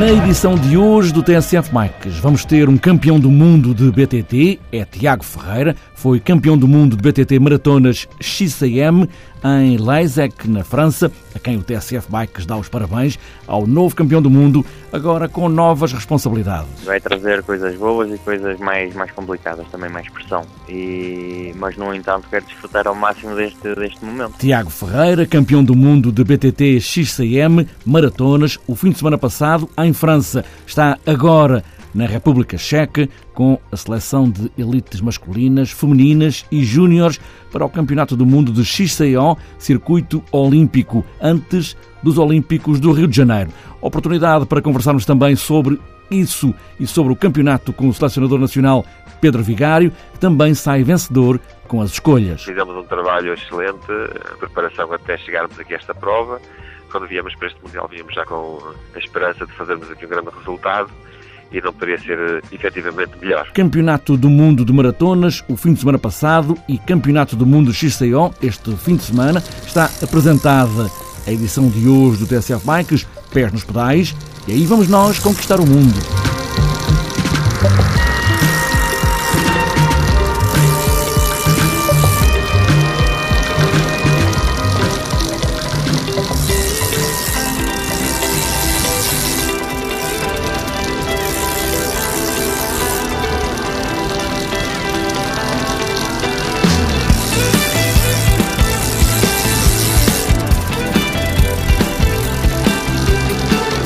[0.00, 4.84] edição de hoje do TSF Bikes vamos ter um campeão do mundo de BTT, é
[4.84, 9.08] Tiago Ferreira, foi campeão do mundo de BTT Maratonas XCM
[9.44, 14.22] em Leisec, na França, a quem o TSF Bikes dá os parabéns ao novo campeão
[14.22, 16.84] do mundo, agora com novas responsabilidades.
[16.84, 21.94] Vai trazer coisas boas e coisas mais, mais complicadas, também mais pressão, e, mas no
[21.94, 24.38] entanto quero desfrutar ao máximo deste, deste momento.
[24.38, 29.92] Tiago Ferreira, campeão do mundo de BTT XCM Maratonas, o fim de semana passado em
[29.92, 31.64] França, está agora
[31.94, 38.16] na República Checa, com a seleção de elites masculinas, femininas e júniores para o Campeonato
[38.16, 43.50] do Mundo de XCO, Circuito Olímpico, antes dos Olímpicos do Rio de Janeiro.
[43.80, 45.78] Oportunidade para conversarmos também sobre
[46.10, 48.84] isso e sobre o campeonato com o selecionador nacional
[49.20, 52.42] Pedro Vigário, que também sai vencedor com as escolhas.
[52.42, 53.86] Fizemos um trabalho excelente,
[54.32, 56.40] a preparação até chegarmos aqui a esta prova.
[56.90, 58.58] Quando viemos para este Mundial, viemos já com
[58.94, 60.90] a esperança de fazermos aqui um grande resultado
[61.52, 63.50] e não poderia ser eh, efetivamente melhor.
[63.52, 68.34] Campeonato do Mundo de Maratonas, o fim de semana passado, e Campeonato do Mundo XCO,
[68.42, 70.90] este fim de semana, está apresentada
[71.26, 74.14] a edição de hoje do TSF Bikes, pés nos pedais,
[74.48, 76.21] e aí vamos nós conquistar o mundo.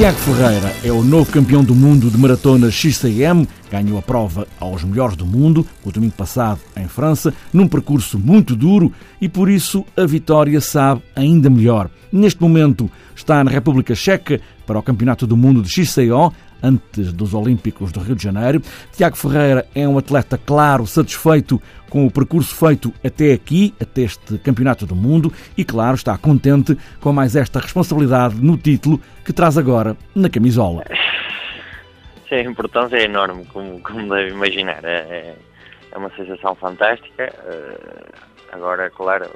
[0.00, 4.82] Tiago Ferreira é o novo campeão do mundo de maratona XCM, ganhou a prova aos
[4.82, 8.90] melhores do mundo o domingo passado em França, num percurso muito duro
[9.20, 11.90] e por isso a vitória sabe ainda melhor.
[12.10, 17.34] Neste momento está na República Checa para o Campeonato do Mundo de XCO, antes dos
[17.34, 18.60] Olímpicos do Rio de Janeiro.
[18.92, 24.38] Tiago Ferreira é um atleta claro, satisfeito com o percurso feito até aqui, até este
[24.38, 29.58] Campeonato do Mundo, e claro, está contente com mais esta responsabilidade no título que traz
[29.58, 30.84] agora na camisola.
[32.28, 34.84] Sim, a importância é enorme, como, como deve imaginar.
[34.84, 35.34] É,
[35.90, 37.24] é uma sensação fantástica.
[37.24, 38.12] Eh,
[38.52, 39.28] agora, claro,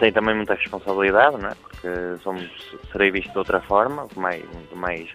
[0.00, 1.54] tem também muita responsabilidade, não é?
[1.54, 2.44] porque somos,
[2.90, 5.08] serei visto de outra forma, mais, mais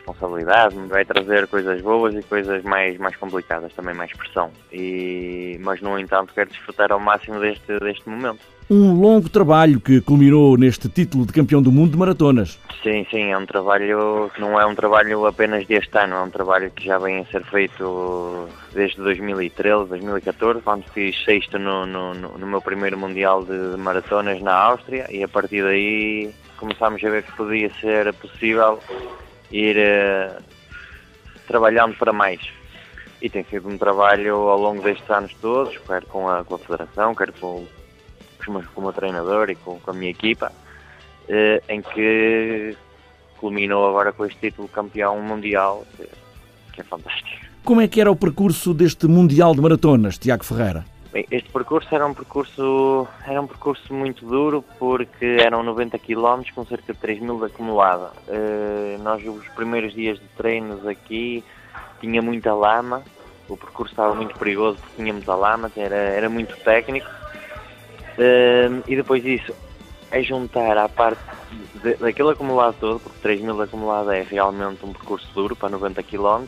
[0.00, 4.50] responsabilidade, vai trazer coisas boas e coisas mais, mais complicadas, também mais pressão.
[4.72, 8.40] E, mas, no entanto, quero desfrutar ao máximo deste, deste momento.
[8.68, 12.56] Um longo trabalho que culminou neste título de campeão do mundo de maratonas.
[12.84, 16.30] Sim, sim, é um trabalho que não é um trabalho apenas deste ano, é um
[16.30, 22.14] trabalho que já vem a ser feito desde 2013, 2014, quando fiz sexto no, no,
[22.14, 27.24] no meu primeiro Mundial de Maratonas na Áustria e a partir daí começámos a ver
[27.24, 28.78] que podia ser possível
[29.50, 30.42] ir uh,
[31.46, 32.40] trabalhando para mais.
[33.20, 36.58] E tem sido um trabalho ao longo destes anos todos, quer com a, com a
[36.58, 37.66] Federação, quer com,
[38.44, 40.50] com, com o meu treinador e com, com a minha equipa,
[41.28, 42.76] uh, em que
[43.38, 45.86] culminou agora com este título campeão mundial,
[46.72, 47.50] que é fantástico.
[47.64, 50.84] Como é que era o percurso deste Mundial de Maratonas, Tiago Ferreira?
[51.12, 56.42] Bem, este percurso era um percurso era um percurso muito duro porque eram 90 km
[56.54, 58.12] com cerca de 3 mil de acumulada.
[58.28, 61.42] Uh, nós os primeiros dias de treinos aqui
[62.00, 63.02] tinha muita lama,
[63.48, 67.10] o percurso estava muito perigoso porque tinha muita lama, era, era muito técnico.
[68.16, 69.52] Uh, e depois disso,
[70.12, 71.20] é juntar à parte
[71.82, 76.04] de, daquele acumulado todo, porque 3 mil acumulada é realmente um percurso duro para 90
[76.04, 76.46] km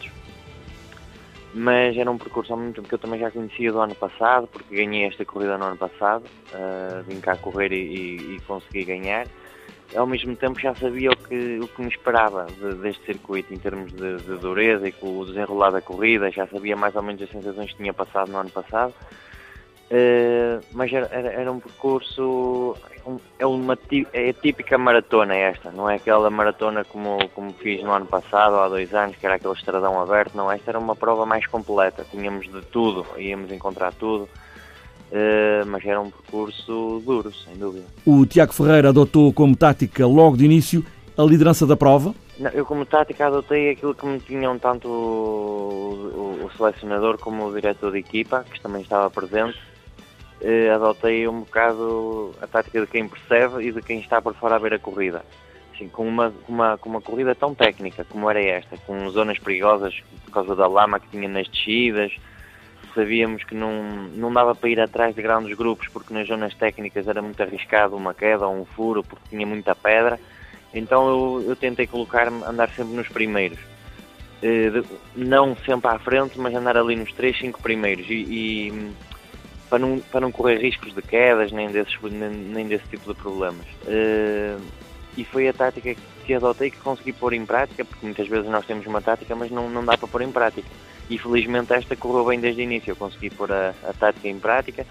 [1.54, 4.46] mas era um percurso ao mesmo tempo que eu também já conhecia do ano passado,
[4.46, 8.84] porque ganhei esta corrida no ano passado, uh, vim cá correr e, e, e, consegui
[8.84, 9.26] ganhar.
[9.94, 13.58] Ao mesmo tempo já sabia o que, o que me esperava de, deste circuito em
[13.58, 17.20] termos de, de, dureza e com o desenrolar da corrida, já sabia mais ou menos
[17.20, 18.94] as sensações que tinha passado no ano passado.
[19.92, 22.74] Uh, mas era, era, um percurso,
[23.38, 23.78] é uma
[24.14, 28.56] é a típica maratona esta, não é aquela maratona como, como fiz no ano passado,
[28.56, 32.06] há dois anos, que era aquele estradão aberto, não, esta era uma prova mais completa,
[32.10, 37.84] tínhamos de tudo, íamos encontrar tudo, uh, mas era um percurso duro, sem dúvida.
[38.06, 40.82] O Tiago Ferreira adotou como tática logo de início
[41.18, 42.14] a liderança da prova?
[42.38, 47.46] Não, eu como tática adotei aquilo que me tinham tanto o, o, o selecionador como
[47.46, 49.71] o diretor de equipa, que também estava presente, eh,
[50.74, 54.58] adotei um bocado a tática de quem percebe e de quem está por fora a
[54.58, 55.24] ver a corrida.
[55.74, 60.02] Assim, com, uma, uma, com uma corrida tão técnica como era esta, com zonas perigosas
[60.24, 62.12] por causa da lama que tinha nas descidas,
[62.94, 63.82] sabíamos que não,
[64.14, 67.96] não dava para ir atrás de grandes grupos porque nas zonas técnicas era muito arriscado
[67.96, 70.18] uma queda ou um furo porque tinha muita pedra
[70.74, 73.58] Então eu, eu tentei colocar-me, andar sempre nos primeiros.
[74.42, 74.84] Uh,
[75.14, 78.08] não sempre à frente, mas andar ali nos 3, 5 primeiros.
[78.08, 78.92] E, e,
[79.72, 83.18] para, não, para não correr riscos de quedas, nem, desses, nem, nem desse tipo de
[83.18, 83.64] problemas.
[83.86, 84.60] Uh,
[85.16, 85.96] e foi a tática
[86.26, 89.50] que adotei que consegui pôr em prática, porque muitas vezes nós temos uma tática, mas
[89.50, 90.68] não, não dá para pôr em prática.
[91.08, 92.90] E felizmente esta correu bem desde o início.
[92.90, 94.86] Eu consegui pôr a, a tática em prática,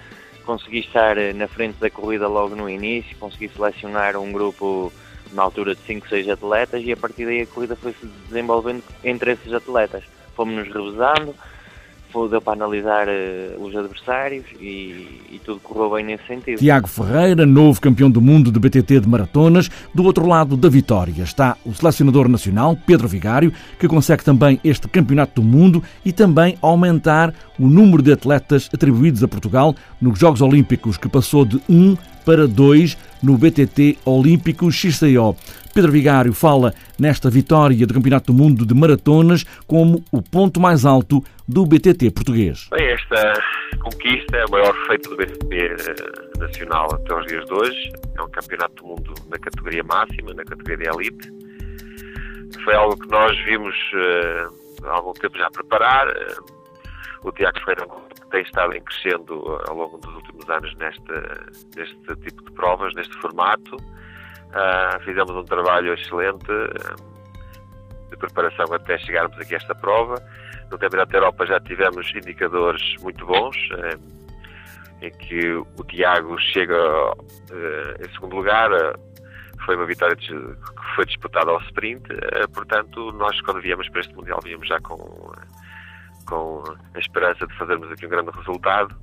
[0.47, 4.91] consegui estar eh, na frente da corrida logo no início, consegui selecionar um grupo
[5.31, 8.83] na altura de 5, 6 atletas e a partir daí a corrida foi se desenvolvendo
[9.03, 10.03] entre esses atletas.
[10.35, 11.35] Fomos-nos revezando,
[12.29, 16.59] deu para analisar uh, os adversários e, e, tudo correu bem nesse sentido.
[16.59, 19.69] Tiago Ferreira, novo campeão do mundo de BTT de maratonas.
[19.93, 24.87] Do outro lado da vitória está o selecionador nacional, Pedro Vigário, que consegue também este
[24.87, 30.41] campeonato do mundo e também aumentar o número de atletas atribuídos a Portugal nos Jogos
[30.41, 31.95] Olímpicos, que passou de 1
[32.25, 35.35] para 2 no BTT Olímpico XCO.
[35.73, 40.85] Pedro Vigário fala nesta vitória do Campeonato do Mundo de Maratonas como o ponto mais
[40.85, 42.67] alto do BTT português.
[42.71, 43.33] Bem, esta
[43.79, 47.91] conquista é o maior feito do BTT eh, nacional até os dias de hoje.
[48.17, 51.29] É um campeonato do mundo na categoria máxima, na categoria de elite.
[52.63, 56.07] Foi algo que nós vimos uh, há algum tempo já preparar.
[56.09, 56.61] Uh,
[57.23, 57.85] o Tiago Ferreira
[58.31, 61.11] tem estado em crescendo ao longo dos últimos anos neste,
[61.75, 63.75] neste tipo de provas, neste formato.
[63.75, 66.47] Uh, fizemos um trabalho excelente
[68.09, 70.15] de preparação até chegarmos aqui a esta prova.
[70.71, 73.55] No Campeonato da Europa já tivemos indicadores muito bons,
[75.01, 77.13] em que o Tiago chega
[77.99, 78.69] em segundo lugar,
[79.65, 80.33] foi uma vitória que
[80.95, 82.03] foi disputada ao sprint,
[82.53, 85.33] portanto, nós quando viemos para este Mundial viemos já com
[86.31, 86.63] com
[86.95, 88.95] a esperança de fazermos aqui um grande resultado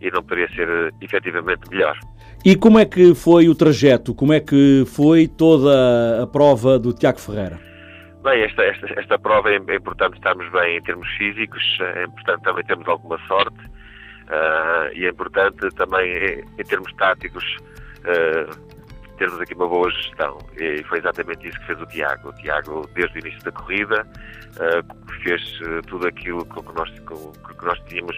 [0.00, 1.98] e não poderia ser eh, efetivamente melhor.
[2.42, 4.14] E como é que foi o trajeto?
[4.14, 7.60] Como é que foi toda a prova do Tiago Ferreira?
[8.22, 12.42] Bem, esta, esta, esta prova é, é importante estarmos bem em termos físicos, é importante
[12.42, 17.44] também termos alguma sorte uh, e é importante também em, em termos táticos
[18.00, 18.79] uh,
[19.20, 20.38] termos aqui uma boa gestão.
[20.56, 22.30] E foi exatamente isso que fez o Tiago.
[22.30, 24.06] O Tiago, desde o início da corrida,
[24.56, 28.16] uh, fez uh, tudo aquilo que nós, que nós tínhamos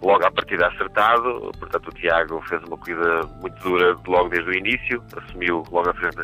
[0.00, 1.52] logo à partida acertado.
[1.58, 5.94] Portanto, o Tiago fez uma corrida muito dura logo desde o início, assumiu logo a
[5.94, 6.16] frente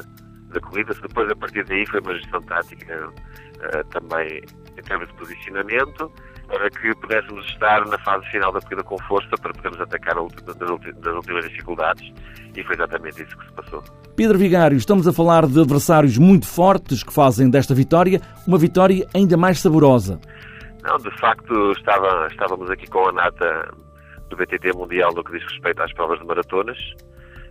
[0.49, 0.95] da corrida.
[0.95, 4.43] Depois, a partir daí, foi uma gestão tática uh, também
[4.79, 6.11] em termos de posicionamento
[6.47, 11.15] para que pudéssemos estar na fase final da corrida com força para podermos atacar nas
[11.15, 12.13] últimas dificuldades
[12.57, 13.83] e foi exatamente isso que se passou.
[14.17, 19.07] Pedro Vigário, estamos a falar de adversários muito fortes que fazem desta vitória uma vitória
[19.15, 20.21] ainda mais saborosa.
[20.83, 23.75] Não, de facto estava, estávamos aqui com a nata
[24.31, 26.79] do BTT Mundial no que diz respeito às provas de maratonas.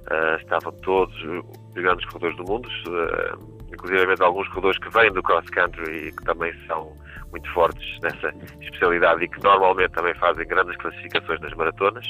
[0.06, 5.22] Uh, estavam todos os grandes corredores do mundo, uh, inclusive alguns corredores que vêm do
[5.22, 6.92] cross country e que também são
[7.32, 12.06] muito fortes nessa especialidade e que normalmente também fazem grandes classificações nas maratonas.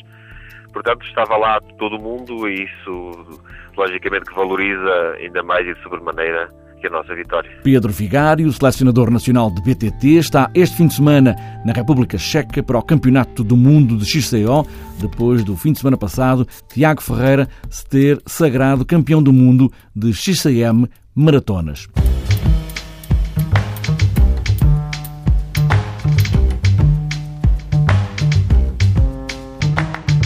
[0.72, 3.42] Portanto, estava lá todo mundo e isso,
[3.78, 7.50] logicamente, que valoriza ainda mais e sobremaneira que a nossa vitória.
[7.64, 12.78] Pedro Vigário, selecionador nacional de BTT, está este fim de semana na República Checa para
[12.78, 14.68] o Campeonato do Mundo de XCO,
[15.00, 20.14] depois do fim de semana passado, Tiago Ferreira se ter sagrado campeão do mundo de
[20.14, 21.88] XCM maratonas.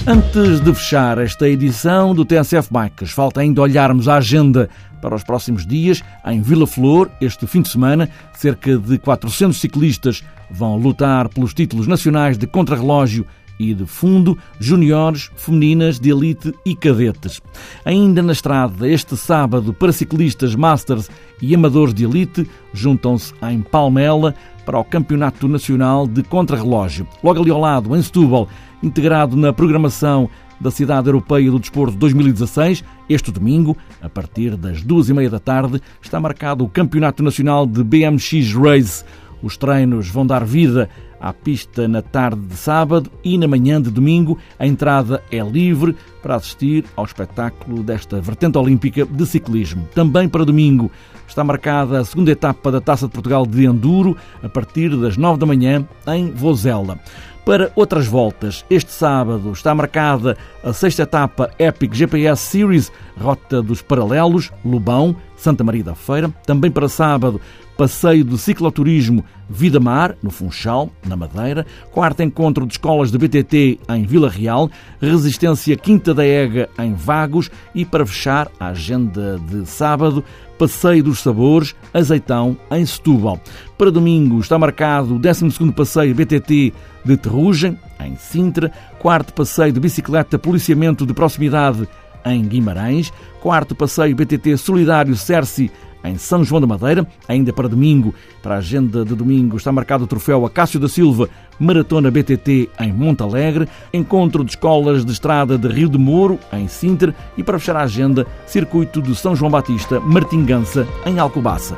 [0.07, 4.67] Antes de fechar esta edição do TSF Bikes, falta ainda olharmos a agenda
[4.99, 6.03] para os próximos dias.
[6.25, 11.85] Em Vila Flor, este fim de semana, cerca de 400 ciclistas vão lutar pelos títulos
[11.85, 13.27] nacionais de contrarrelógio
[13.59, 17.41] e de fundo, juniores, femininas, de elite e cadetes.
[17.83, 21.09] Ainda na estrada, este sábado, para ciclistas Masters
[21.41, 24.33] e amadores de elite, juntam-se em Palmela
[24.65, 27.05] para o Campeonato Nacional de Contrarrelógio.
[27.21, 28.47] Logo ali ao lado, em Setúbal,
[28.81, 32.83] integrado na programação da Cidade Europeia do Desporto 2016.
[33.09, 37.65] Este domingo, a partir das duas e meia da tarde, está marcado o Campeonato Nacional
[37.65, 39.03] de BMX Race.
[39.41, 40.89] Os treinos vão dar vida
[41.19, 44.37] à pista na tarde de sábado e na manhã de domingo.
[44.57, 49.87] A entrada é livre para assistir ao espetáculo desta vertente olímpica de ciclismo.
[49.93, 50.91] Também para domingo
[51.27, 55.39] está marcada a segunda etapa da Taça de Portugal de Enduro, a partir das nove
[55.39, 56.99] da manhã, em Vozela.
[57.45, 63.81] Para outras voltas, este sábado está marcada a sexta etapa Epic GPS Series, Rota dos
[63.81, 66.29] Paralelos, Lubão, Santa Maria da Feira.
[66.45, 67.39] Também para sábado,
[67.77, 71.65] passeio de cicloturismo Vida Mar, no Funchal, na Madeira.
[71.91, 74.69] Quarto encontro de escolas de BTT em Vila Real.
[75.01, 77.49] Resistência Quinta da Ega em Vagos.
[77.73, 80.23] E para fechar a agenda de sábado,
[80.59, 83.39] Passeio dos Sabores, Azeitão, em Setúbal.
[83.77, 86.73] Para domingo está marcado o 12º Passeio BTT
[87.05, 88.71] de Terrugem, em Sintra.
[88.99, 91.87] Quarto Passeio de Bicicleta Policiamento de Proximidade,
[92.25, 93.11] em Guimarães.
[93.41, 95.71] Quarto Passeio BTT Solidário Cerci,
[96.03, 97.07] em São João da Madeira.
[97.27, 101.29] Ainda para domingo, para a agenda de domingo, está marcado o troféu Acácio da Silva
[101.59, 107.13] Maratona BTT em Montalegre, encontro de escolas de estrada de Rio de Moro, em Sinter,
[107.37, 111.75] e para fechar a agenda, circuito de São João Batista Martingança, em Alcobaça.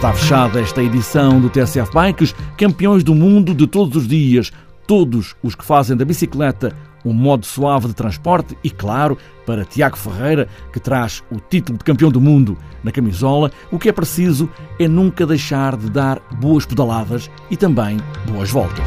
[0.00, 4.50] Está fechada esta edição do TSF Bikes, campeões do mundo de todos os dias,
[4.86, 9.98] todos os que fazem da bicicleta um modo suave de transporte e, claro, para Tiago
[9.98, 14.48] Ferreira, que traz o título de campeão do mundo na camisola, o que é preciso
[14.78, 18.86] é nunca deixar de dar boas pedaladas e também boas voltas.